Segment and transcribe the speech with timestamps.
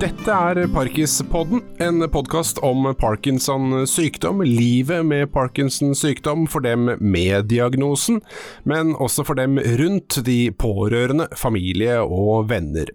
[0.00, 7.50] Dette er Parkis-podden, en podkast om Parkinson sykdom, livet med Parkinson sykdom for dem med
[7.50, 8.22] diagnosen,
[8.64, 12.88] men også for dem rundt, de pårørende, familie og venner.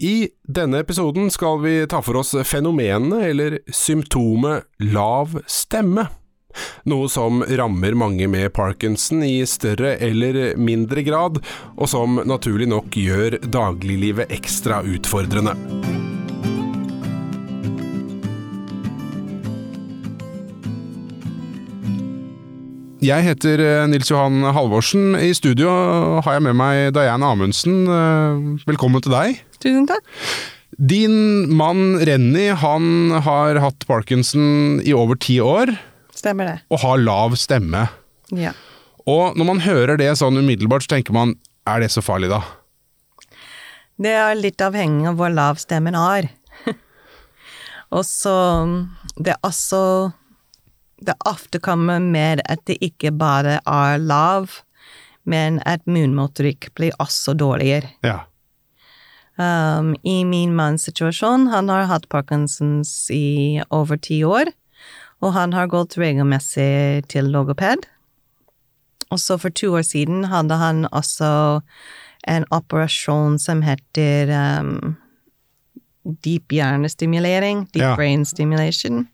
[0.00, 6.08] I denne episoden skal vi ta for oss fenomenet, eller symptomet, lav stemme.
[6.88, 11.44] Noe som rammer mange med parkinson i større eller mindre grad,
[11.76, 15.97] og som naturlig nok gjør dagliglivet ekstra utfordrende.
[22.98, 25.12] Jeg heter eh, Nils Johan Halvorsen.
[25.22, 25.70] I studio
[26.24, 27.84] har jeg med meg Diane Amundsen.
[27.86, 29.38] Eh, velkommen til deg.
[29.62, 30.02] Tusen takk.
[30.78, 31.14] Din
[31.58, 35.72] mann Renny han har hatt parkinson i over ti år,
[36.14, 36.56] Stemmer det.
[36.74, 37.86] og har lav stemme.
[38.34, 38.52] Ja.
[39.08, 41.36] Og når man hører det sånn umiddelbart, så tenker man
[41.70, 42.42] er det så farlig da?
[43.98, 46.28] Det er litt avhengig av hvor lav stemmen er.
[47.94, 48.34] og så
[49.18, 49.82] Det er også
[51.04, 54.50] Det ofte kommer med at det ikke bare er lav,
[55.28, 57.90] men at munmotorikk blir også dårligere.
[58.02, 58.24] Ja.
[59.38, 64.50] Um, I min manns situasjon, han har hatt Parkinsons i over ti år,
[65.22, 67.86] og han har gått regelmessig til logoped.
[69.10, 71.60] Og så for to år siden hadde han også
[72.28, 74.28] en operasjon som heter
[74.60, 74.96] um,
[76.24, 77.94] deep hjernestimulering, deep Ja.
[77.96, 79.06] brain stimulation,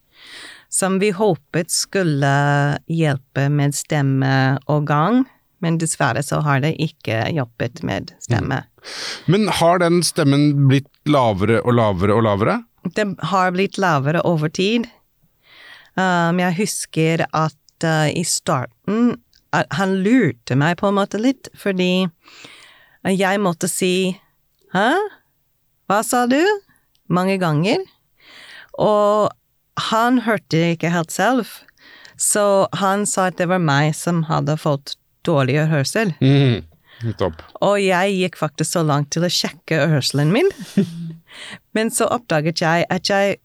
[0.75, 2.35] som vi håpet skulle
[2.91, 5.21] hjelpe med stemme og gang,
[5.63, 8.65] men dessverre så har det ikke hjulpet med stemme.
[9.31, 12.57] Men har den stemmen blitt lavere og lavere og lavere?
[12.97, 14.89] Det har blitt lavere over tid.
[15.95, 19.15] Um, jeg husker at uh, i starten
[19.55, 22.09] uh, han lurte meg på en måte litt, fordi
[23.15, 24.17] jeg måtte si
[24.75, 24.91] Hæ?
[25.87, 26.41] Hva sa du?
[27.15, 27.79] Mange ganger.
[28.83, 29.31] Og
[29.81, 31.49] han hørte det ikke helt selv,
[32.21, 34.95] så han sa at det var meg som hadde fått
[35.27, 36.15] dårligere hørsel.
[36.23, 36.63] Mm.
[37.65, 40.51] Og jeg gikk faktisk så langt til å sjekke hørselen min.
[41.77, 43.41] Men så oppdaget jeg at jeg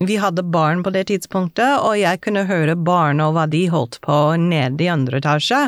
[0.00, 3.98] Vi hadde barn på det tidspunktet, og jeg kunne høre barna og hva de holdt
[4.00, 5.58] på nede i andre etasje.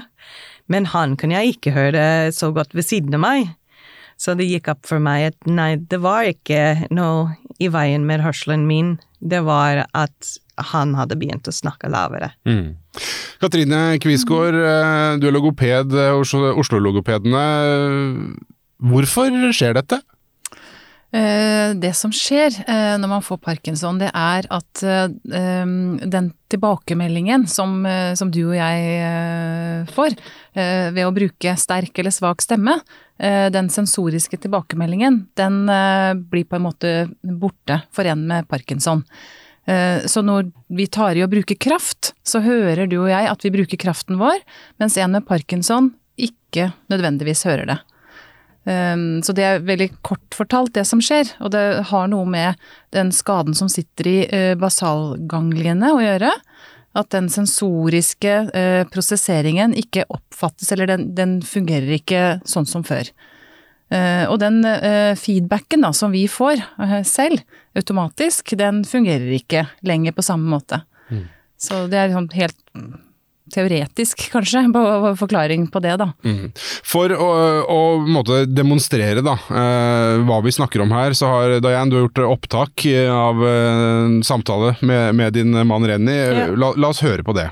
[0.72, 3.50] Men han kunne jeg ikke høre så godt ved siden av meg.
[4.16, 8.25] Så det gikk opp for meg at nei, det var ikke noe i veien med
[8.25, 8.94] hørselen min.
[9.22, 10.33] Det var at
[10.72, 12.33] han hadde begynt å snakke lavere.
[12.44, 12.75] Mm.
[13.43, 17.44] Katrine Kvisgaard, eh, du er logoped eh, hos Oslo-logopedene.
[18.82, 20.00] Hvorfor skjer dette?
[21.12, 22.55] Eh, Det som skjer
[23.00, 27.82] når man får parkinson, det er at den tilbakemeldingen som,
[28.16, 30.12] som du og jeg får
[30.55, 32.77] eh, ved å bruke sterk eller svak stemme,
[33.55, 36.91] den sensoriske tilbakemeldingen, den eh, blir på en måte
[37.22, 39.05] borte for en med parkinson.
[39.66, 43.44] Eh, Så når vi tar i å bruke kraft, så hører du og jeg at
[43.47, 44.43] vi bruker kraften vår,
[44.82, 47.78] mens en med parkinson ikke nødvendigvis hører det.
[48.62, 52.61] Um, så det er veldig kort fortalt det som skjer, og det har noe med
[52.94, 54.19] den skaden som sitter i
[54.55, 56.31] basalgangliene å gjøre.
[56.98, 63.08] At den sensoriske eh, prosesseringen ikke oppfattes, eller den, den fungerer ikke sånn som før.
[63.92, 67.42] Eh, og den eh, feedbacken da, som vi får uh, selv,
[67.76, 70.82] automatisk, den fungerer ikke lenger på samme måte.
[71.62, 72.58] Så det er sånn helt
[73.52, 74.84] teoretisk, kanskje, på,
[75.20, 76.10] forklaring på det, da.
[76.24, 76.52] Mm.
[76.86, 77.30] For å,
[77.66, 82.06] å måtte demonstrere da, eh, hva vi snakker om her, så har Diane, du har
[82.06, 86.16] gjort opptak av av eh, samtale med, med din mann Renny.
[86.16, 86.46] Ja.
[86.46, 87.50] La, la oss høre på det.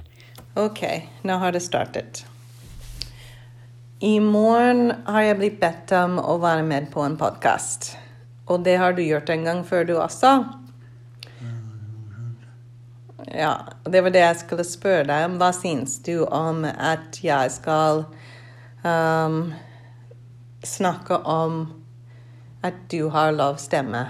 [0.54, 0.82] Ok,
[1.22, 2.24] nå har det startet.
[4.00, 7.92] I morgen har jeg blitt bedt om å være med på en podkast.
[8.50, 10.32] Og det har du gjort en gang før, du også?
[13.34, 15.36] Ja, det var det jeg skulle spørre deg om.
[15.38, 18.04] Hva syns du om at jeg skal
[18.82, 19.52] um,
[20.66, 21.60] snakke om
[22.66, 24.02] at du har lav stemme?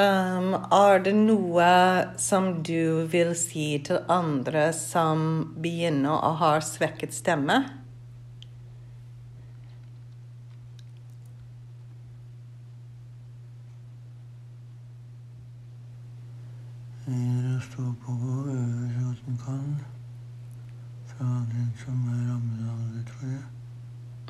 [0.00, 1.64] Um, er det noe
[2.16, 5.20] som du vil si til andre som
[5.60, 7.58] begynner å ha svekket stemme?
[17.04, 19.70] Dere stå på og øve så den kan.
[21.12, 23.46] Fra den som er rammet av det, tror jeg.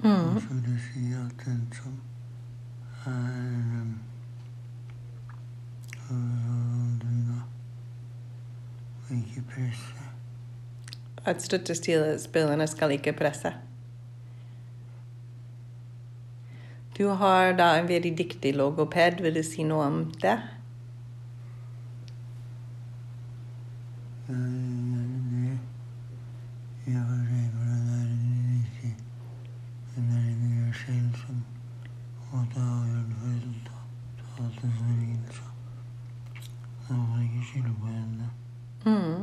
[0.03, 2.01] Og så vil jeg si at den som
[3.07, 4.11] er um, øh,
[9.05, 9.95] skal ikke presse.
[11.31, 13.53] At støttespillerne skal ikke presse.
[16.99, 20.39] Du har da en veldig dyktig logoped, vil du si noe om det?
[38.85, 39.20] Mm.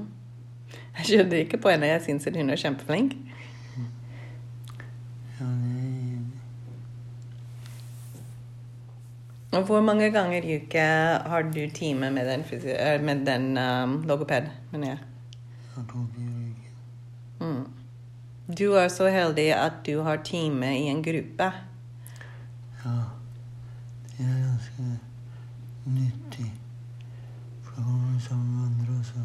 [1.08, 3.14] Jeg skjønner ikke på henne, jeg syns hun er kjempeflink.
[9.52, 10.80] Og hvor mange ganger i uke
[11.32, 12.44] har du time med den,
[12.76, 14.98] eh, med den um, logoped, mener jeg?
[17.40, 17.64] Mm.
[18.58, 21.52] Du er så heldig at du har time i en gruppe.
[22.86, 23.00] Ja,
[24.18, 25.00] det er ganske
[25.86, 26.54] nyttig.
[27.64, 29.20] For da kommer vi sammen med andre også.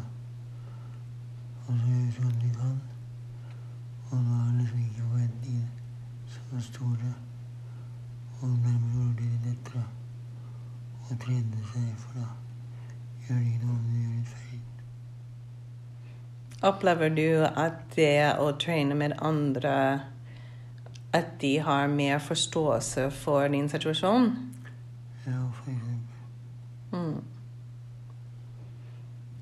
[1.67, 2.81] Og så gjør vi så godt vi kan.
[4.11, 5.69] Og da er liksom ikke forventningene
[6.27, 7.13] så store.
[8.41, 9.83] Og dermed blir det lettere
[11.09, 12.27] å trene seg, for da
[13.23, 14.61] gjør det ikke noe om du gjør litt feil.
[16.83, 20.01] Opplever du at det å trene med andre
[21.15, 24.25] At de har mer forståelse for din situasjon?
[25.23, 26.17] Ja, for eksempel.
[26.91, 27.21] Mm.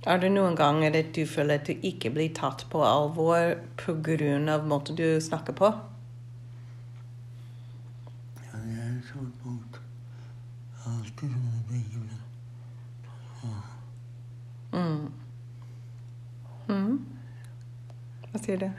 [0.06, 4.60] Er det noen ganger at du føler at du ikke blir tatt på alvor pga.
[4.62, 5.72] måten du snakker på?
[8.52, 9.82] Ja, det er et sånt punkt.
[10.76, 12.20] Jeg har alltid sånn at jeg ikke blir
[14.74, 15.12] Mm.
[16.70, 17.12] Mm.
[18.32, 18.72] Hva sier?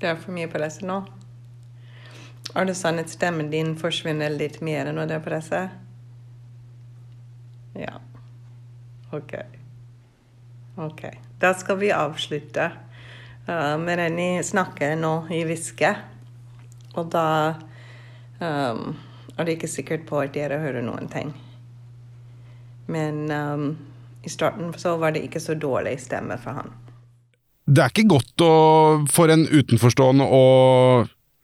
[0.00, 1.02] Det er for mye press nå.
[2.56, 5.74] Er det sånn at stemmen din forsvinner litt mer når det er presset?
[7.78, 7.98] Ja.
[9.14, 9.34] OK.
[10.80, 11.04] OK.
[11.38, 12.70] Da skal vi avslutte.
[13.46, 15.92] Uh, Mereni snakker nå i hviske,
[16.98, 17.26] og da
[18.42, 18.92] um,
[19.36, 21.32] er det ikke sikkert på at dere hører noen ting.
[22.90, 23.66] Men um,
[24.22, 26.74] i starten så var det ikke så dårlig stemme for han.
[27.70, 28.52] Det er ikke godt å,
[29.12, 30.44] for en utenforstående å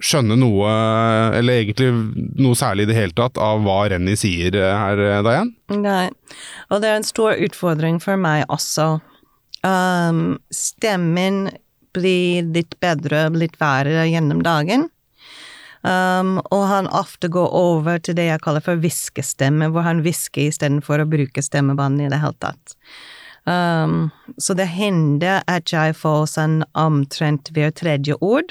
[0.03, 0.71] skjønne noe,
[1.39, 1.89] eller egentlig
[2.43, 5.55] noe særlig i det hele tatt, av hva Renny sier her, Dayan?
[5.73, 6.11] Nei,
[6.69, 8.99] og det er en stor utfordring for meg også.
[9.65, 11.47] Um, stemmen
[11.97, 14.91] blir litt bedre, litt verre gjennom dagen.
[15.87, 20.51] Um, og han ofte går over til det jeg kaller for hviskestemme, hvor han hvisker
[20.51, 22.75] istedenfor å bruke stemmebåndet i det hele tatt.
[23.47, 24.11] Um,
[24.43, 28.51] så det hender at jeg får sånn omtrent hver tredje ord,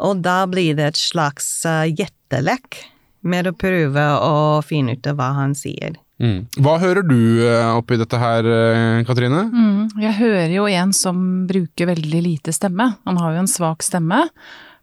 [0.00, 2.80] og da blir det et slags uh, gjettelek
[3.20, 5.98] med å prøve å finne ut av hva han sier.
[6.20, 6.48] Mm.
[6.60, 9.44] Hva hører du uh, oppi dette her, eh, Katrine?
[9.48, 12.90] Mm, jeg hører jo en som bruker veldig lite stemme.
[13.08, 14.24] Han har jo en svak stemme,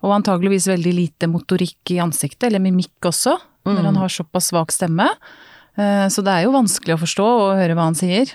[0.06, 3.36] og antageligvis veldig lite motorikk i ansiktet, eller mimikk også,
[3.68, 5.10] når han har såpass svak stemme.
[5.76, 8.32] Eh, Så det er jo vanskelig å forstå og høre hva han sier.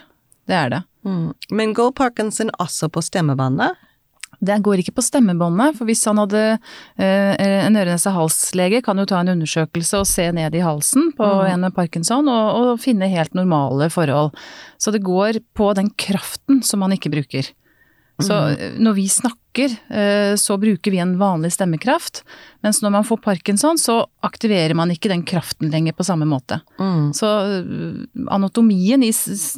[0.48, 0.82] Det er det.
[1.06, 1.32] Mm.
[1.50, 3.78] Men går Parkinson også på stemmebåndet?
[4.42, 6.40] Det går ikke på stemmebåndet, for hvis han hadde
[6.98, 11.62] eh, En øre-nese-hals-lege kan jo ta en undersøkelse og se ned i halsen på en
[11.62, 14.32] med parkinson og, og finne helt normale forhold.
[14.82, 17.52] Så det går på den kraften som han ikke bruker.
[18.26, 22.22] Så eh, når vi snakker, eh, så bruker vi en vanlig stemmekraft,
[22.64, 26.60] mens når man får parkinson, så aktiverer man ikke den kraften lenger på samme måte.
[27.16, 28.02] Så eh,
[28.32, 29.12] anatomien i,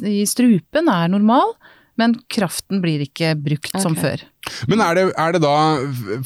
[0.09, 1.55] i strupen er normal,
[1.99, 4.23] men kraften blir ikke brukt som før.
[4.69, 5.53] Men er det, er det da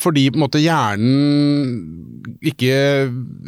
[0.01, 2.73] fordi på en måte hjernen ikke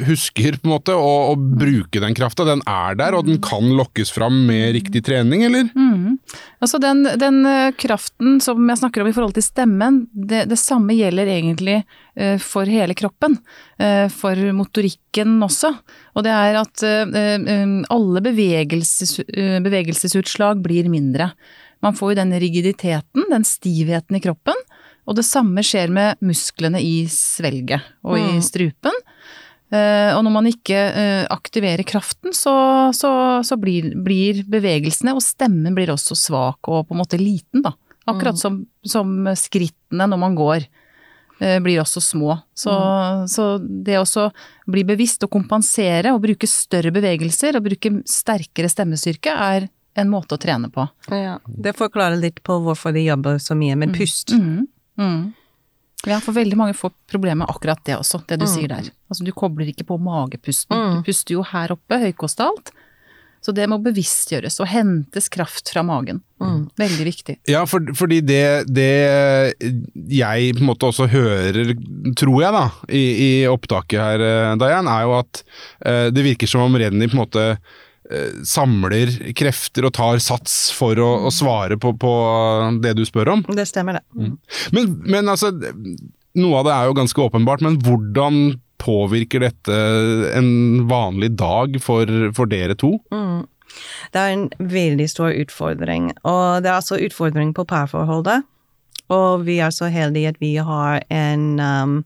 [0.07, 2.45] husker på en måte å, å bruke den krafta?
[2.47, 5.67] Den er der, og den kan lokkes fram med riktig trening, eller?
[5.75, 6.15] Mm.
[6.63, 10.59] Altså den, den eh, kraften som jeg snakker om i forhold til stemmen, det, det
[10.61, 13.39] samme gjelder egentlig eh, for hele kroppen.
[13.81, 15.73] eh, For motorikken også.
[16.15, 16.83] Og det er at
[17.91, 19.17] alle bevegelses,
[19.63, 21.29] bevegelsesutslag blir mindre.
[21.81, 24.57] Man får jo den rigiditeten, den stivheten i kroppen.
[25.09, 28.95] Og det samme skjer med musklene i svelget og i strupen.
[29.71, 32.53] Uh, og når man ikke uh, aktiverer kraften, så,
[32.95, 33.11] så,
[33.47, 37.71] så blir, blir bevegelsene, og stemmen blir også svak og på en måte liten, da.
[38.09, 40.65] Akkurat som, som skrittene når man går,
[41.39, 42.35] uh, blir også små.
[42.51, 42.75] Så,
[43.31, 44.27] så det å
[44.67, 50.37] bli bevisst og kompensere og bruke større bevegelser og bruke sterkere stemmestyrke er en måte
[50.37, 50.85] å trene på.
[51.11, 51.37] Ja.
[51.45, 54.31] Det forklarer litt på hvorfor de jobber så mye med pust.
[54.31, 54.67] Mm.
[54.99, 55.21] Mm.
[56.07, 58.87] Ja, for veldig mange får problemer med akkurat det også, det du sier der.
[59.11, 60.73] Altså du kobler ikke på magepusten.
[60.73, 60.95] Mm.
[60.95, 62.73] Du puster jo her oppe, høykostalt,
[63.41, 66.19] Så det må bevisstgjøres og hentes kraft fra magen.
[66.77, 67.35] Veldig viktig.
[67.49, 68.91] Ja, for, fordi det, det
[70.13, 71.73] jeg på en måte også hører,
[72.17, 75.41] tror jeg da, i, i opptaket her, Dayan, Diane, er jo at
[75.85, 77.81] uh, det virker som om Renny på en måte eh,
[78.47, 82.13] samler krefter og tar sats for å, å svare på, på
[82.83, 83.45] det du spør om.
[83.55, 84.31] Det stemmer, det.
[84.75, 85.53] Men, men altså,
[86.39, 89.79] noe av det er jo ganske åpenbart, men hvordan påvirker dette
[90.37, 92.95] en vanlig dag for, for dere to?
[94.11, 98.47] Det er en veldig stor utfordring, og det er altså utfordring på parforholdet.
[99.11, 101.97] Og vi er så heldige at vi har en um,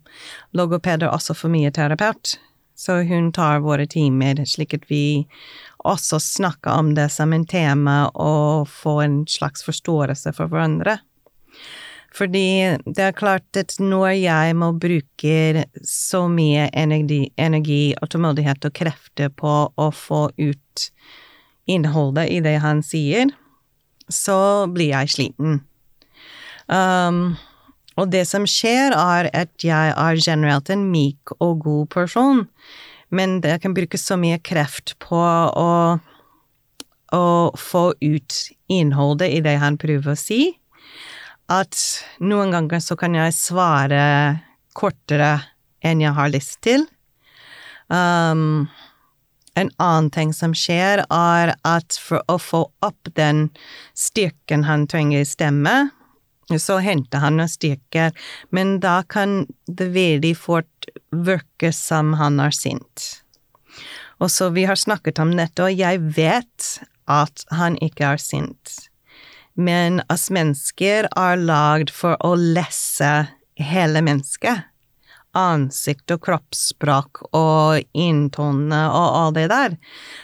[0.58, 2.40] logoped og også familieterapeut.
[2.76, 5.26] Så hun tar våre timer, slik at vi
[5.86, 11.00] også snakke om det som en tema og få en slags forståelse for hverandre.
[12.16, 18.70] Fordi det er klart at når jeg må bruke så mye energi, energi og tålmodighet
[18.70, 20.86] og krefter på å få ut
[21.68, 23.34] innholdet i det han sier,
[24.08, 25.60] så blir jeg sliten.
[26.72, 27.36] Um,
[28.00, 32.44] og det som skjer, er at jeg er generelt en myk og god person,
[33.10, 35.72] men det kan bruke så mye kreft på å,
[37.14, 37.26] å
[37.60, 38.40] få ut
[38.72, 40.56] innholdet i det han prøver å si,
[41.52, 41.78] at
[42.26, 44.02] noen ganger så kan jeg svare
[44.76, 45.38] kortere
[45.86, 46.88] enn jeg har lyst til.
[47.94, 48.66] Um,
[49.56, 53.48] en annen ting som skjer, er at for å få opp den
[53.96, 55.76] styrken han trenger i stemme,
[56.62, 58.12] så henter han noen styrker,
[58.54, 60.75] men da kan det veldig fort
[61.12, 63.06] virke som han er sint.
[64.24, 66.70] Og så vi har snakket om dette, og jeg vet
[67.12, 68.78] at han ikke er sint.
[69.56, 73.12] Men oss mennesker er lagd for å lese
[73.60, 74.66] hele mennesket
[75.36, 79.76] ansikt og kroppsspråk og inntone og all det der.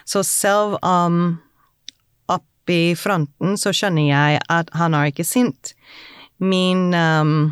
[0.06, 1.42] Så selv om
[2.32, 5.74] oppi fronten så skjønner jeg at han er ikke sint.
[6.42, 7.52] Min um,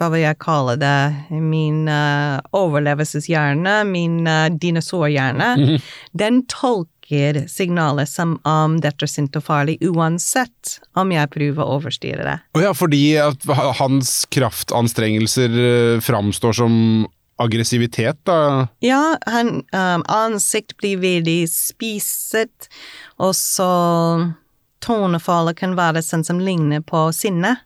[0.00, 0.96] hva vil jeg kalle det,
[1.28, 5.76] min uh, overlevelseshjerne, min uh, dinosaurhjerne,
[6.22, 11.76] den tolker signalet som om dette er sint og farlig, uansett om jeg prøver å
[11.76, 12.36] overstyre det.
[12.56, 13.44] Og ja, fordi at
[13.80, 16.76] hans kraftanstrengelser eh, framstår som
[17.40, 18.68] aggressivitet, da?
[18.84, 22.68] Ja, han, um, ansikt blir veldig spiset,
[23.18, 23.70] og så
[24.84, 27.56] tonefallet kan være sånn som ligner på sinne.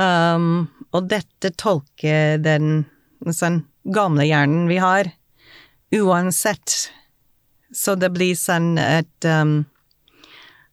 [0.00, 2.84] Um, og dette tolker den
[3.24, 3.62] sånn
[3.94, 5.10] gamle hjernen vi har,
[5.92, 6.92] uansett.
[7.72, 9.62] Så det blir sånn at um,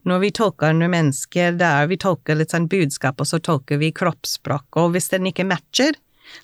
[0.08, 3.80] når vi tolker andre mennesker, det er vi tolker litt sånn budskap, og så tolker
[3.80, 5.96] vi kroppsspråk, og hvis den ikke matcher,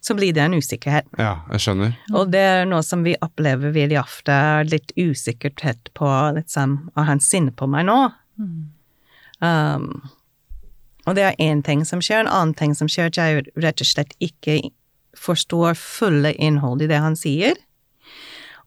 [0.03, 1.07] så blir det en usikkerhet.
[1.21, 1.95] Ja, jeg skjønner.
[2.17, 4.35] Og det er noe som vi opplever veldig ofte,
[4.67, 8.01] litt usikkerhet på liksom, Er han sinne på meg nå?
[9.39, 9.87] Um,
[11.07, 12.25] og det er én ting som skjer.
[12.25, 14.59] En annen ting som skjer, at jeg rett og slett ikke
[15.17, 17.57] forstår fulle innhold i det han sier.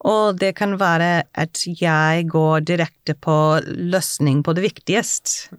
[0.07, 3.35] Og det kan være at jeg går direkte på
[3.67, 5.57] løsning på det viktigste,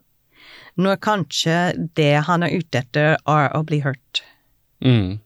[0.80, 1.56] når kanskje
[1.98, 4.22] det han er ute etter, er å bli hørt.
[4.80, 5.20] Mm.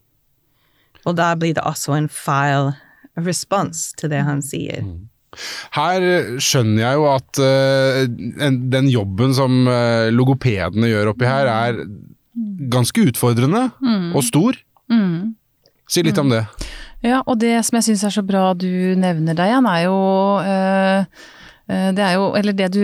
[1.07, 2.73] Og da blir det også en feil
[3.15, 4.83] respons til det han sier.
[5.77, 6.09] Her
[6.43, 8.01] skjønner jeg jo at uh,
[8.75, 11.81] den jobben som eh, logopedene gjør oppi her, er
[12.73, 13.69] ganske utfordrende
[14.15, 14.59] og stor.
[14.91, 15.35] Mm.
[15.91, 16.45] Si litt om det.
[17.05, 19.97] Ja, og det som jeg syns er så bra du nevner, Dian, er jo
[20.41, 21.05] øh,
[21.67, 22.83] det er jo, eller det du,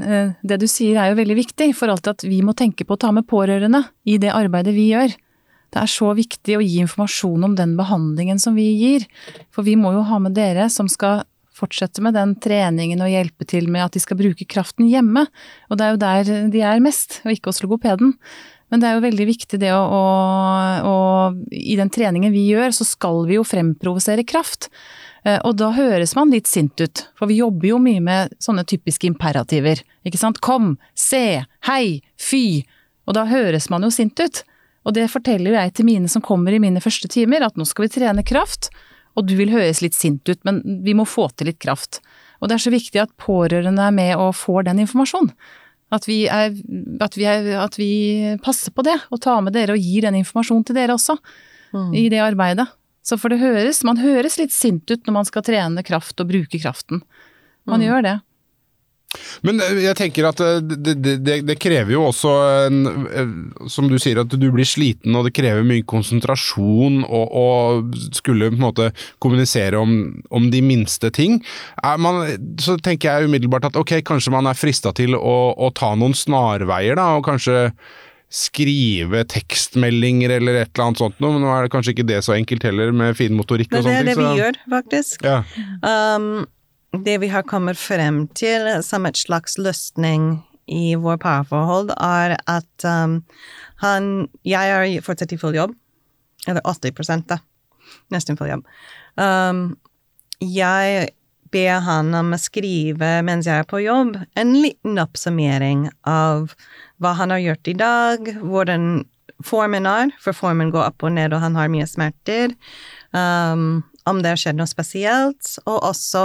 [0.48, 2.96] det du sier er jo veldig viktig i forhold til at vi må tenke på
[2.96, 5.16] å ta med pårørende i det arbeidet vi gjør.
[5.72, 9.06] Det er så viktig å gi informasjon om den behandlingen som vi gir,
[9.52, 11.24] for vi må jo ha med dere som skal
[11.62, 15.26] fortsette med den treningen og hjelpe til med at de skal bruke kraften hjemme,
[15.70, 18.16] og det er jo der de er mest, og ikke hos logopeden.
[18.72, 20.04] Men det er jo veldig viktig det å, å,
[20.88, 20.96] å
[21.52, 24.70] I den treningen vi gjør, så skal vi jo fremprovosere kraft.
[25.28, 28.64] Eh, Og da høres man litt sint ut, for vi jobber jo mye med sånne
[28.64, 29.82] typiske imperativer.
[30.08, 30.40] Ikke sant?
[30.40, 32.62] Kom, se, hei, fy.
[33.04, 34.40] Og da høres man jo sint ut.
[34.88, 37.68] Og det forteller jo jeg til mine som kommer i mine første timer, at nå
[37.68, 38.72] skal vi trene kraft,
[39.18, 42.00] og du vil høres litt sint ut, men vi må få til litt kraft.
[42.40, 45.32] Og det er så viktig at pårørende er med og får den informasjonen.
[45.92, 46.54] At vi, er,
[47.04, 47.92] at, vi er, at vi
[48.42, 51.18] passer på det, og tar med dere og gir den informasjonen til dere også,
[51.96, 52.66] i det arbeidet.
[53.04, 56.30] Så for det høres, man høres litt sint ut når man skal trene kraft og
[56.30, 57.02] bruke kraften.
[57.68, 58.14] Man gjør det.
[59.46, 62.32] Men eh, jeg tenker at eh, det, det, det, krever jo også
[62.66, 63.32] en eh,
[63.72, 68.50] Som du sier, at du blir sliten og det krever mye konsentrasjon og, og skulle
[68.52, 68.88] på en måte
[69.22, 71.40] kommunisere om, om de minste ting.
[72.00, 72.22] Man,
[72.62, 76.14] så tenker jeg umiddelbart at ok, kanskje man er frista til å, å, ta noen
[76.16, 77.66] snarveier, da, og kanskje
[78.32, 82.22] skrive tekstmeldinger eller et eller annet sånt noe, men nå er det kanskje ikke det
[82.24, 84.08] så enkelt heller med fin motorikk og sånne ting.
[84.08, 84.24] Det er det så.
[84.24, 85.26] vi gjør, faktisk.
[85.28, 85.38] Ja.
[85.84, 86.44] Um,
[86.92, 92.86] det vi har kommet frem til som et slags løsning i vår parforhold, er at
[92.86, 93.22] um,
[93.82, 95.74] han Jeg er fortsatt i full jobb.
[96.46, 97.38] Eller 80 da.
[98.10, 98.66] Nesten full jobb.
[99.16, 99.76] Um,
[100.40, 101.08] jeg
[101.52, 106.54] ber han om å skrive mens jeg er på jobb, en liten oppsummering av
[107.02, 109.04] hva han har gjort i dag, hvordan
[109.44, 112.54] formen er, for formen går opp og ned, og han har mye smerter,
[113.12, 116.24] um, om det har skjedd noe spesielt, og også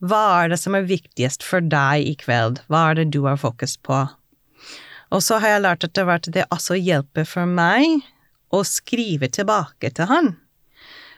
[0.00, 3.40] hva er det som er viktigst for deg i kveld, hva er det du har
[3.40, 4.06] fokus på?
[5.10, 8.04] Og så har jeg lært etter hvert at det også hjelper for meg
[8.54, 10.34] å skrive tilbake til han,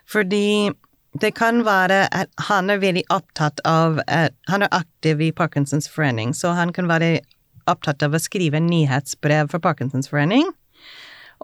[0.08, 0.72] fordi
[1.20, 5.88] det kan være at han er veldig opptatt av at Han er aktiv i Parkinsons
[5.88, 7.20] forening, så han kan være
[7.68, 10.48] opptatt av å skrive nyhetsbrev for Parkinsons forening.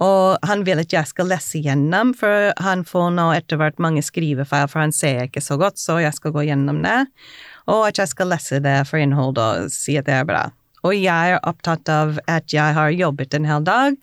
[0.04, 4.04] Og han vil at jeg skal lese gjennom, for han får nå etter hvert mange
[4.06, 7.00] skrivefeil, for han ser ikke så godt, så jeg skal gå gjennom det.
[7.66, 10.44] Og at jeg skal lese det for innhold og si at det er bra.
[10.86, 13.96] Og jeg er opptatt av at jeg har jobbet en hel dag,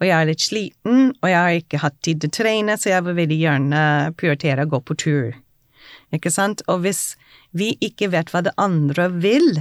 [0.00, 2.94] og jeg er litt sliten, og jeg har ikke hatt tid til å trene, så
[2.94, 3.82] jeg vil veldig gjerne
[4.16, 5.36] prioritere å gå på tur.
[6.16, 6.64] Ikke sant?
[6.72, 7.12] Og hvis
[7.52, 9.60] vi ikke vet hva det andre vil,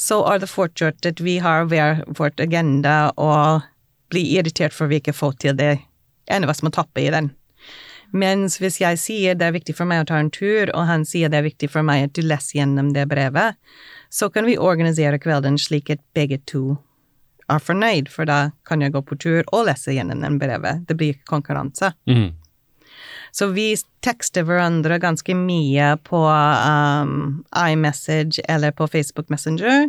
[0.00, 3.64] så er det fortsatt at vi har hver vårt agenda og
[4.10, 5.76] blir irritert for vi ikke får til det.
[6.30, 7.32] En av oss må tappe i den.
[8.10, 11.06] Mens hvis jeg sier det er viktig for meg å ta en tur, og han
[11.06, 13.58] sier det er viktig for meg at du leser gjennom det brevet,
[14.10, 16.80] så kan vi organisere kvelden slik at begge to
[17.50, 20.84] er fornøyd, for da kan jeg gå på tur og lese gjennom den brevet.
[20.86, 21.92] Det blir konkurranse.
[22.10, 22.32] Mm.
[23.30, 29.86] Så vi tekster hverandre ganske mye på um, iMessage eller på Facebook Messenger,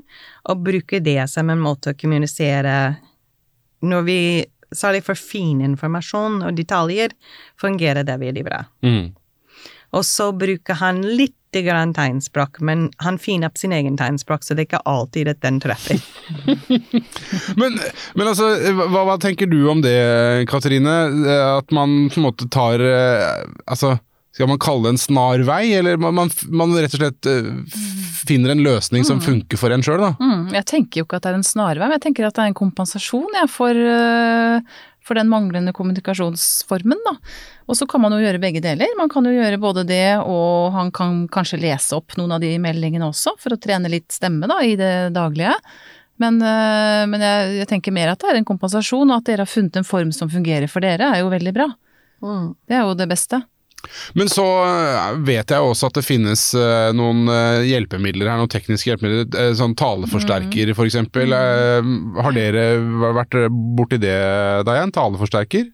[0.50, 2.76] og bruker det som en måte å kommunisere
[3.82, 4.22] Når vi
[4.72, 7.12] Særlig for fin informasjon og detaljer
[7.60, 8.62] fungerer det veldig bra.
[8.88, 9.10] Mm.
[9.92, 14.56] Og så bruker han litt grann tegnspråk, men han finner opp sin egen tegnspråk, så
[14.56, 16.00] det er ikke alltid at den treffer.
[17.60, 17.76] Men,
[18.16, 20.94] men altså, hva, hva, tenker du om det, Katrine?
[21.58, 23.98] At man på en måte tar eh, Altså,
[24.32, 27.50] skal man kalle det en snar vei, eller man, man, man rett og slett eh,
[28.28, 29.26] finner en løsning som mm.
[29.26, 30.14] funker for en sjøl, da?
[30.22, 32.46] Mm, jeg tenker jo ikke at det er en snarvei, men jeg tenker at det
[32.46, 37.16] er en kompensasjon ja, for, uh, for den manglende kommunikasjonsformen, da.
[37.72, 38.92] Og så kan man jo gjøre begge deler.
[39.00, 42.52] Man kan jo gjøre både det, og han kan kanskje lese opp noen av de
[42.62, 45.56] meldingene også, for å trene litt stemme da, i det daglige.
[46.22, 49.48] Men, uh, men jeg, jeg, tenker mer at det er en kompensasjon, og at dere
[49.48, 51.72] har funnet en form som fungerer for dere, er jo veldig bra.
[52.22, 52.52] Mm.
[52.70, 53.42] Det er jo det beste.
[54.14, 58.52] Men så eh, vet jeg også at det finnes uh, noen uh, hjelpemidler her, noen
[58.52, 59.54] tekniske hjelpemidler.
[59.58, 60.78] Sånn taleforsterker, mm.
[60.78, 61.00] f.eks.
[61.12, 61.92] Mm.
[62.22, 62.66] har dere
[63.18, 63.38] vært
[63.78, 64.16] borti det,
[64.68, 64.94] Dayan?
[64.96, 65.70] Taleforsterker?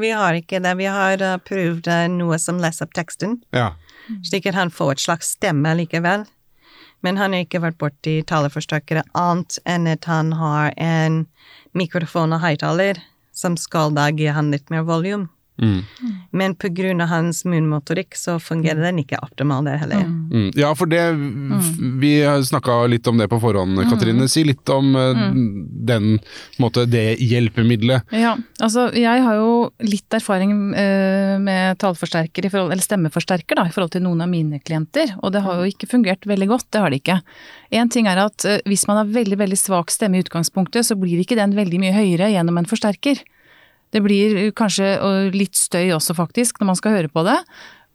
[0.00, 0.74] Vi har ikke det.
[0.78, 3.72] Vi har prøvd noe som leser opp teksten, ja.
[4.26, 6.28] slik at han får et slags stemme likevel.
[7.00, 11.24] Men han har ikke vært borti taleforsterkere annet enn at han har en
[11.76, 13.00] mikrofon og høyttaler
[13.32, 15.28] som skal da gi han litt mer volum.
[15.60, 15.80] Mm.
[16.30, 16.56] Men
[17.00, 20.04] av hans munnmotorikk så fungerer den ikke optimalt der heller.
[20.06, 20.28] Mm.
[20.32, 20.50] mm.
[20.56, 21.02] Ja, for det
[22.00, 22.12] Vi
[22.46, 23.90] snakka litt om det på forhånd, mm.
[23.90, 24.28] Katrine.
[24.28, 25.66] Si litt om mm.
[25.86, 26.18] den
[26.58, 28.08] måte, det hjelpemiddelet.
[28.16, 33.74] Ja, altså jeg har jo litt erfaring uh, med taleforsterker, forhold, eller stemmeforsterker, da, i
[33.74, 35.14] forhold til noen av mine klienter.
[35.20, 37.20] Og det har jo ikke fungert veldig godt, det har det ikke.
[37.80, 40.98] En ting er at uh, hvis man har veldig, veldig svak stemme i utgangspunktet, så
[40.98, 43.20] blir ikke den veldig mye høyere gjennom en forsterker.
[43.90, 44.94] Det blir kanskje
[45.34, 47.38] litt støy også, faktisk, når man skal høre på det.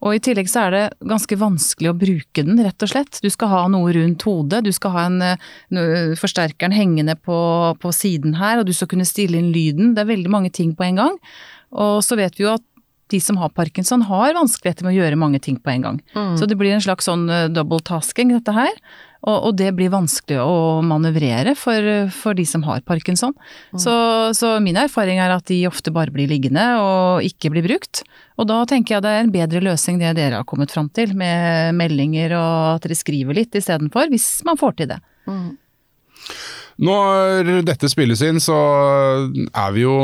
[0.04, 3.20] Og i tillegg så er det ganske vanskelig å bruke den, rett og slett.
[3.24, 7.38] Du skal ha noe rundt hodet, du skal ha en, en forsterkeren hengende på,
[7.82, 9.96] på, siden her, og du skal kunne stille inn lyden.
[9.96, 11.20] Det er veldig mange ting på en gang.
[11.74, 12.66] Og så vet vi jo at
[13.14, 16.00] de som har parkinson har vanskeligheter med å gjøre mange ting på en gang.
[16.16, 16.36] Mm.
[16.40, 18.74] Så det blir en slags sånn eh, double tasking, dette her.
[19.26, 23.34] Og, og, det blir vanskelig å manøvrere for, for de som har parkinson.
[23.74, 23.80] Mm.
[23.82, 23.96] Så,
[24.38, 28.04] så, min erfaring er at de ofte bare blir liggende og ikke blir brukt.
[28.38, 31.16] Og da tenker jeg det er en bedre løsning det dere har kommet fram til,
[31.18, 35.00] med meldinger og at dere skriver litt istedenfor, hvis man får til det.
[35.26, 35.56] Mm.
[36.86, 38.56] Når dette spilles inn, så
[39.32, 39.96] er vi jo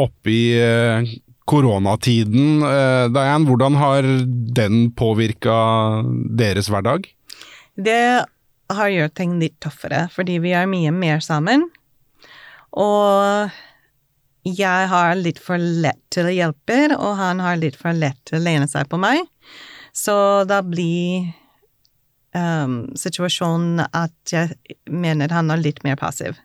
[0.00, 1.10] oppe i eh,
[1.50, 2.64] koronatiden.
[2.64, 4.10] Dian, Diane, hvordan har
[4.58, 5.56] den påvirka
[6.40, 7.06] deres hverdag?
[7.80, 8.02] Det
[8.76, 11.66] har gjort ting litt tøffere, fordi vi er mye mer sammen.
[12.70, 13.50] Og
[14.46, 18.38] jeg har litt for lett til å hjelpe, og han har litt for lett til
[18.38, 19.26] å lene seg på meg.
[19.92, 20.14] Så
[20.48, 21.32] da blir
[22.36, 26.38] um, situasjonen at jeg mener han er litt mer passiv.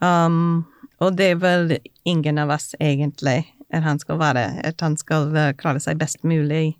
[0.00, 0.64] Um,
[1.02, 1.76] og det er vel
[2.08, 3.42] ingen av oss egentlig
[3.74, 6.78] at han skal være, at han skal uh, klare seg best mulig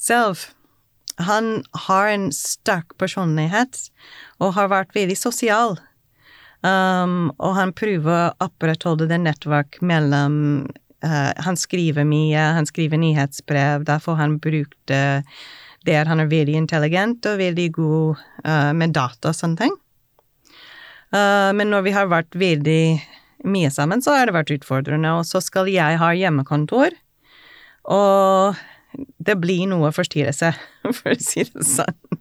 [0.00, 0.46] selv.
[1.26, 3.86] Han har en sterk personlighet
[4.40, 5.78] og har vært veldig sosial.
[6.60, 10.34] Um, og han prøver å opprettholde det nettverk mellom
[11.00, 14.98] uh, Han skriver mye, han skriver nyhetsbrev, derfor han brukte
[15.88, 19.72] det han er veldig intelligent og veldig god uh, med data og sånne ting.
[21.14, 22.84] Uh, men når vi har vært veldig
[23.48, 25.14] mye sammen, så har det vært utfordrende.
[25.16, 26.92] Og så skal jeg ha hjemmekontor,
[27.88, 28.60] og
[28.96, 30.52] det blir noe forstyrrelse,
[30.98, 32.18] for å si det sånn.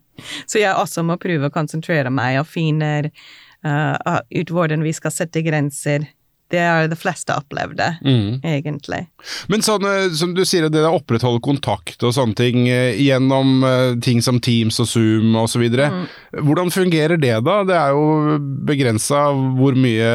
[0.49, 5.13] Så jeg også må prøve å konsentrere meg og finne uh, ut hvordan vi skal
[5.15, 6.09] sette grenser.
[6.49, 8.41] Det er de fleste opplevde, Mm.
[8.41, 9.07] egentlig.
[9.49, 13.63] Men sånn, eh, som du sier, det å opprettholde kontakt og sånne ting eh, gjennom
[13.63, 15.61] eh, ting som Teams og Zoom osv.
[15.69, 16.07] Mm.
[16.41, 17.63] Hvordan fungerer det da?
[17.63, 19.27] Det er jo begrensa
[19.59, 20.09] hvor mye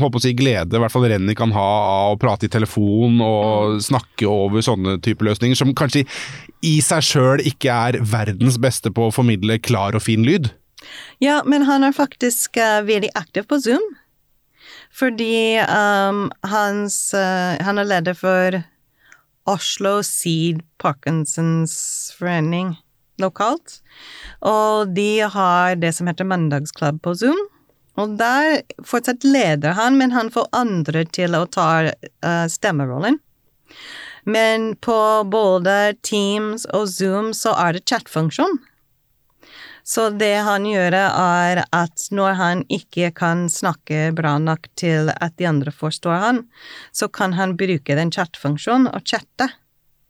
[0.00, 1.68] håper å si, glede i hvert fall Renny kan ha
[2.08, 6.04] av å prate i telefon og snakke over sånne typer løsninger, som kanskje
[6.64, 10.50] i seg sjøl ikke er verdens beste på å formidle klar og fin lyd.
[11.22, 13.84] Ja, men han er faktisk uh, veldig aktiv på Zoom.
[14.94, 18.60] Fordi um, hans uh, Han er leder for
[19.50, 21.74] Oslo Seed Parkinsons
[22.16, 22.76] forening
[23.20, 23.80] lokalt.
[24.40, 27.42] Og de har det som heter Mandagsklubb på Zoom.
[28.00, 33.20] Og der fortsatt leder han, men han får andre til å ta uh, stemmerollen.
[34.24, 38.56] Men på både Teams og Zoom så er det chatfunksjon.
[39.84, 45.34] Så det han gjør, er at når han ikke kan snakke bra nok til at
[45.36, 46.38] de andre forstår han,
[46.92, 49.50] så kan han bruke den chatfunksjonen og chatte.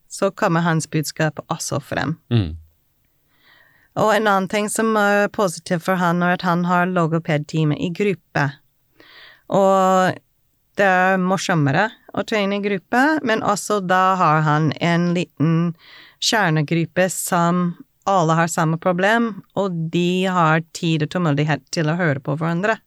[0.06, 2.14] Så kommer hans budskap også frem.
[2.30, 2.52] Mm.
[3.98, 7.90] Og en annen ting som er positivt for han, er at han har logopedtime i
[7.94, 8.44] gruppe.
[9.54, 10.14] Og
[10.78, 15.74] det er morsommere å trene i gruppe, men også da har han en liten
[16.22, 17.66] kjernegruppe som
[18.10, 22.78] alle har samme problem, og de har tid og tålmodighet til å høre på hverandre.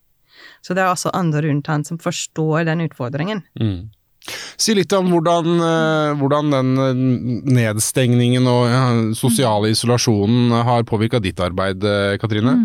[0.62, 3.44] Så det er også andre rundt han som forstår den utfordringen.
[3.60, 3.90] Mm.
[4.60, 7.02] Si litt om hvordan, eh, hvordan den eh,
[7.58, 8.84] nedstengningen og ja,
[9.16, 12.58] sosiale isolasjonen har påvirka ditt arbeid, eh, Katrine?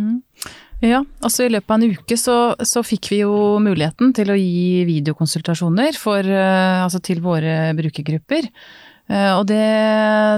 [0.83, 2.37] Ja, altså i løpet av en uke så,
[2.67, 8.49] så fikk vi jo muligheten til å gi videokonsultasjoner for, altså til våre brukergrupper.
[9.12, 9.62] Eh, Og det,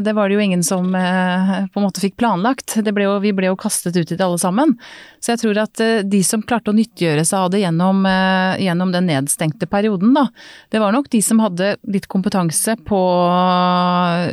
[0.04, 2.76] det var det jo ingen som eh, på en måte fikk planlagt.
[2.82, 4.74] Det ble jo, vi ble jo kastet ut i det alle sammen.
[5.22, 8.02] Så jeg tror at eh, de som klarte å nyttiggjøre seg av det gjennom,
[8.60, 10.26] gjennom den nedstengte perioden, da,
[10.74, 13.00] det var nok de som hadde litt kompetanse på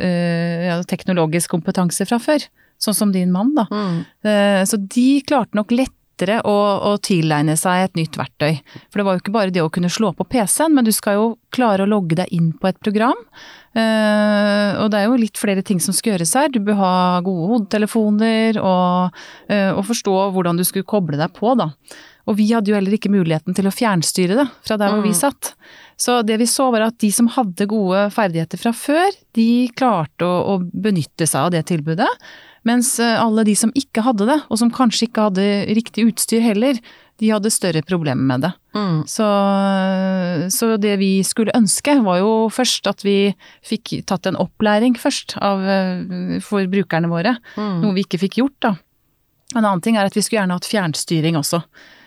[0.02, 2.44] ja, teknologisk kompetanse fra før.
[2.82, 3.68] Sånn som din mann, da.
[3.70, 3.98] Mm.
[4.66, 5.70] Så de klarte nok
[6.22, 6.56] lettere å,
[6.92, 8.60] å tilegne seg et nytt verktøy.
[8.90, 11.18] For det var jo ikke bare det å kunne slå på PC-en, men du skal
[11.18, 13.18] jo klare å logge deg inn på et program.
[13.72, 16.52] Uh, og det er jo litt flere ting som skal gjøres her.
[16.52, 21.54] Du bør ha gode hodetelefoner og, uh, og forstå hvordan du skulle koble deg på,
[21.58, 21.72] da.
[22.30, 25.10] Og vi hadde jo heller ikke muligheten til å fjernstyre det fra der hvor vi
[25.16, 25.56] satt.
[25.98, 30.26] Så det vi så var at de som hadde gode ferdigheter fra før, de klarte
[30.28, 32.06] å, å benytte seg av det tilbudet.
[32.68, 36.44] Mens eh, alle de som ikke hadde det, og som kanskje ikke hadde riktig utstyr
[36.44, 36.78] heller,
[37.22, 38.52] de hadde større problemer med det.
[38.74, 39.02] Mm.
[39.06, 39.26] Så,
[40.50, 43.34] så det vi skulle ønske var jo først at vi
[43.66, 47.36] fikk tatt en opplæring først av, eh, for brukerne våre.
[47.54, 47.82] Mm.
[47.84, 48.76] Noe vi ikke fikk gjort, da.
[49.52, 51.60] En annen ting er at vi skulle gjerne hatt fjernstyring også.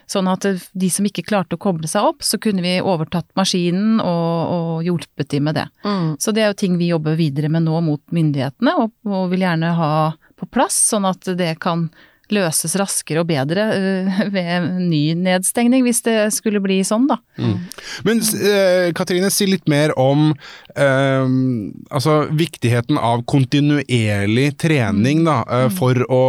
[0.09, 3.27] Sånn at eh, de som ikke klarte å koble seg opp, så kunne vi overtatt
[3.39, 5.67] maskinen og, og hjulpet de med det.
[5.85, 6.15] Mm.
[6.21, 9.45] Så det er jo ting vi jobber videre med nå mot myndighetene, og, og vil
[9.45, 9.91] gjerne ha
[10.45, 11.89] på plass, sånn at det kan
[12.33, 17.19] løses raskere og bedre øh, ved ny nedstengning, hvis det skulle bli sånn, da.
[18.07, 20.31] Men eh, Katrine, si litt mer om
[20.73, 21.27] eh,
[21.93, 26.23] altså, viktigheten av kontinuerlig trening da, eh, for å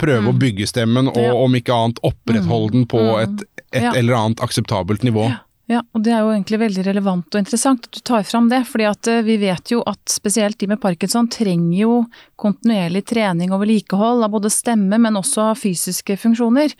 [0.00, 3.94] prøve å bygge stemmen, og om ikke annet opprettholde den på et, et Ja.
[3.96, 5.30] eller annet akseptabelt nivå.
[5.32, 8.64] Ja, og det er jo egentlig veldig relevant og interessant at du tar fram det,
[8.68, 11.94] fordi at eh, vi vet jo at spesielt de med parkinson trenger jo
[12.40, 16.74] kontinuerlig trening og vedlikehold av både stemme, men også av fysiske funksjoner.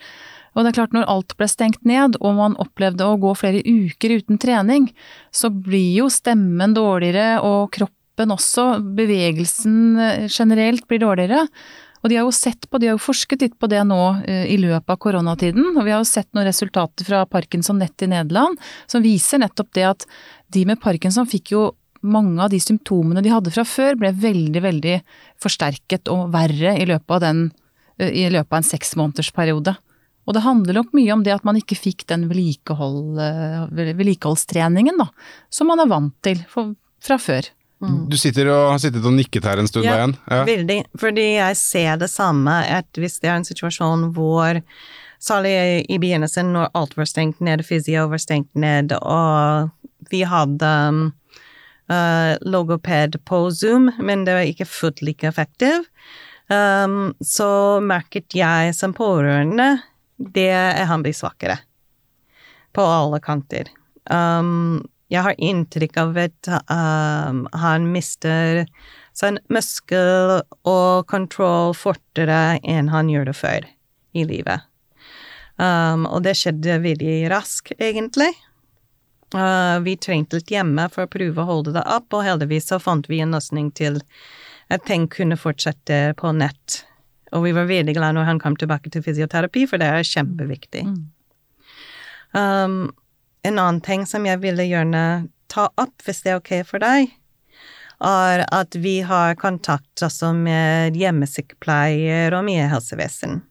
[0.53, 3.63] Og det er klart, når alt ble stengt ned, og man opplevde å gå flere
[3.65, 4.91] uker uten trening,
[5.33, 8.67] så blir jo stemmen dårligere, og kroppen også,
[8.99, 11.47] bevegelsen eh, generelt blir dårligere.
[12.03, 14.43] Og de har jo sett på, de har jo forsket litt på det nå eh,
[14.51, 18.09] i løpet av koronatiden, og vi har jo sett noen resultater fra Parkinson Nett i
[18.11, 18.59] Nederland
[18.91, 20.05] som viser nettopp det at
[20.53, 21.69] de med parkinson fikk jo
[22.03, 24.97] mange av de symptomene de hadde fra før, ble veldig, veldig
[25.41, 27.41] forsterket og verre i løpet av, den,
[27.97, 29.77] eh, i løpet av en seksmånedersperiode.
[30.23, 35.07] Og det handler nok mye om det at man ikke fikk den vedlikehold, eh, da,
[35.51, 37.47] som man er vant til for, fra før.
[37.83, 40.07] Du sitter og har sittet og nikket her en stund, Ja.
[40.31, 40.43] Ja.
[40.47, 40.83] Veldig.
[40.99, 44.61] Fordi jeg ser det samme, at hvis det er en situasjon hvor
[45.23, 49.69] Særlig i begynnelsen, når alt var stengt ned, fysio var stengt ned, og
[50.11, 51.13] vi hadde um,
[51.87, 55.87] uh, logoped på Zoom, men det var ikke fullt like effektivt,
[56.51, 59.77] um, så merket jeg som pårørende
[60.17, 61.57] det er han blir svakere.
[62.75, 63.71] På alle kanter.
[64.11, 68.63] Um, jeg har inntrykk av at um, han mister
[69.13, 73.67] sånn muskel og kontroll fortere enn han gjør det før
[74.17, 74.65] i livet.
[75.61, 78.31] Um, og det skjedde veldig raskt, egentlig.
[79.33, 82.81] Uh, vi trengte litt hjemme for å prøve å holde det opp, og heldigvis så
[82.81, 84.01] fant vi en løsning til
[84.73, 86.81] at ting kunne fortsette på nett.
[87.33, 90.85] Og vi var veldig glad når han kom tilbake til fysioterapi, for det er kjempeviktig.
[92.33, 92.89] Um,
[93.43, 95.03] en annen ting som jeg ville gjerne
[95.51, 97.11] ta opp, hvis det er ok for deg,
[98.03, 103.43] er at vi har kontakt også med hjemmesykepleier og mye helsevesen.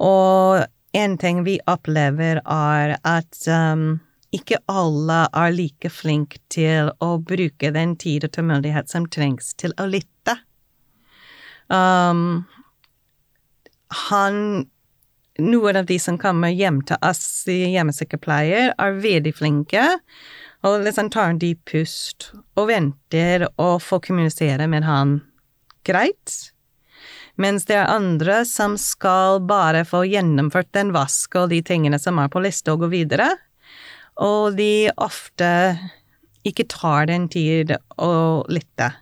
[0.00, 0.62] Og
[0.96, 4.00] en ting vi opplever, er at um,
[4.34, 9.74] ikke alle er like flinke til å bruke den tid og tålmodighet som trengs til
[9.78, 10.36] å lytte.
[11.70, 12.44] Um,
[14.10, 14.66] han
[15.40, 19.84] Noen av de som kommer hjem til oss i hjemmesykepleier, er veldig flinke
[20.66, 25.20] og liksom tar en dyp pust og venter og får kommunisere med han
[25.88, 26.52] greit.
[27.40, 32.20] Mens det er andre som skal bare få gjennomført den vask og de tingene som
[32.20, 33.30] er på lista og gå videre,
[34.20, 35.48] og de ofte
[36.44, 38.12] ikke tar den tid å
[38.52, 38.92] lytte.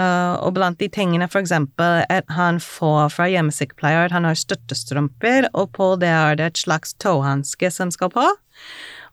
[0.00, 4.38] Uh, og blant de tingene for eksempel at han får fra hjemmesykepleier, at han har
[4.40, 8.24] støttestrømper, og på det er det et slags tåhanske som skal på.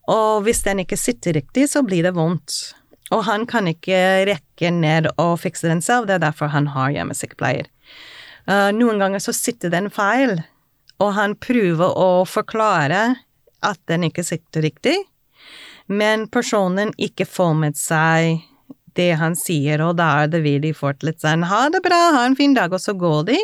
[0.09, 2.77] Og hvis den ikke sitter riktig, så blir det vondt.
[3.11, 6.93] Og han kan ikke rekke ned og fikse den selv, det er derfor han har
[6.95, 7.67] hjemmesykepleier.
[8.47, 10.37] Uh, noen ganger så sitter den feil,
[11.03, 13.01] og han prøver å forklare
[13.65, 14.95] at den ikke sitter riktig,
[15.91, 18.45] men personen ikke får med seg
[18.97, 22.25] det han sier, og da er det veldig fort litt sånn ha det bra, ha
[22.25, 23.39] en fin dag, og så går de.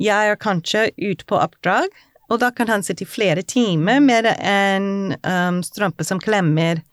[0.00, 1.88] Jeg er kanskje ute på oppdrag,
[2.30, 6.84] og da kan han sitte i flere timer med en um, strømpe som klemmer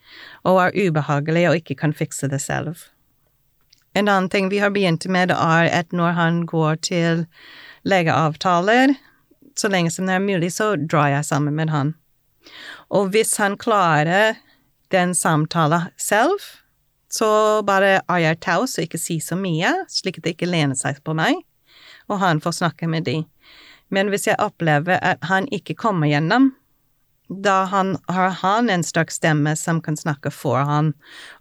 [0.47, 2.87] og er ubehagelig og ikke kan fikse det selv.
[3.93, 7.23] En annen ting vi har begynt med, er at når han går til
[7.87, 8.95] legeavtaler,
[9.57, 11.95] så lenge som det er mulig, så drar jeg sammen med han.
[12.93, 14.37] Og hvis han klarer
[14.93, 16.37] den samtalen selv,
[17.11, 20.77] så bare er jeg taus og ikke sier så mye, slik at det ikke lener
[20.77, 21.39] seg på meg,
[22.11, 23.21] og han får snakke med de.
[23.93, 26.51] Men hvis jeg opplever at han ikke kommer gjennom,
[27.27, 30.93] da han, har han en sterk stemme som kan snakke for han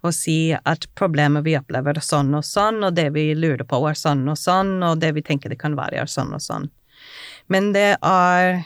[0.03, 3.79] og si at problemet vi opplever er sånn og sånn, og det vi lurer på
[3.87, 6.67] er sånn og sånn, og det vi tenker det kan være er sånn og sånn.
[7.47, 8.65] Men det er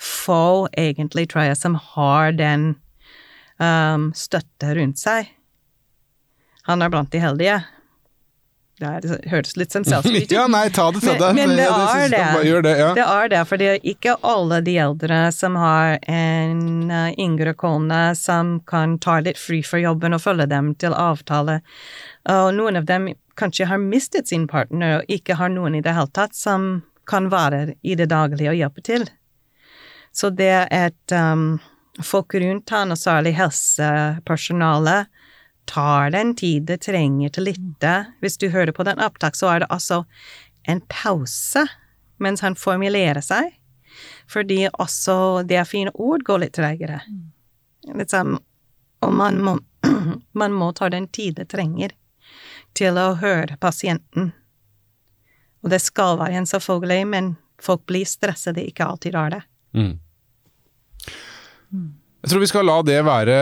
[0.00, 2.74] få, egentlig, tror jeg, som har den
[3.56, 5.30] um, støtte rundt seg.
[6.68, 7.62] Han er blant de heldige.
[8.78, 10.32] Det, er, det høres litt selvskryt ut.
[10.34, 11.36] Ja, nei, ta det til deg.
[11.36, 12.62] Men, men det er det.
[12.66, 12.88] det, ja.
[12.96, 17.54] Det er det, for det er ikke alle de eldre som har en uh, yngre
[17.60, 21.60] kone som kan ta litt fri fra jobben og følge dem til avtale.
[22.32, 25.94] Og noen av dem kanskje har mistet sin partner og ikke har noen i det
[25.94, 29.06] hele tatt som kan være i det daglige og hjelpe til.
[30.14, 31.60] Så det at um,
[32.02, 35.04] folk rundt han, og særlig helsepersonale,
[35.70, 37.94] tar den tid det trenger til å lytte.
[38.20, 40.04] Hvis du hører på den opptak, så er det altså
[40.68, 41.66] en pause
[42.22, 43.50] mens han formulerer seg,
[44.30, 47.00] fordi også det fine ord går litt tregere.
[47.90, 48.38] Liksom,
[49.04, 49.58] og man må,
[50.40, 51.92] man må ta den tid det trenger
[52.74, 54.32] til å høre pasienten.
[55.64, 59.42] Og det skal være en selvfølgelig, men folk blir stresset, det ikke alltid er det.
[59.74, 59.94] Mm.
[62.24, 63.34] Jeg tror vi skal la det være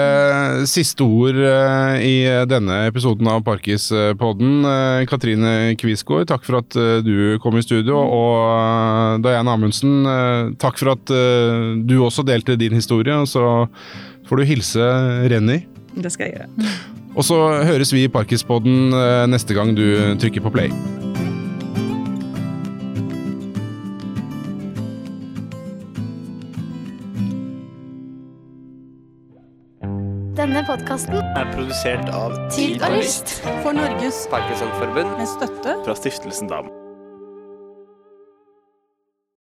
[0.66, 2.14] siste ord eh, i
[2.51, 4.57] denne episoden av Parkis-podden.
[4.66, 8.01] Eh, Katrine Kvisgaard, takk for at eh, du kom i studio.
[8.03, 13.14] Og eh, Diane Amundsen, eh, takk for at eh, du også delte din historie.
[13.23, 13.45] Og så
[14.27, 14.90] får du hilse
[15.31, 15.61] Renny.
[15.95, 16.75] Det skal jeg gjøre.
[17.14, 17.38] Og så
[17.71, 19.87] høres vi i Parkis-podden eh, neste gang du
[20.18, 20.75] trykker på play.
[30.72, 33.35] Podkasten er produsert av Tid og Lyst.
[33.61, 36.70] For Norges Parkinsonforbund med støtte fra Stiftelsen DAM.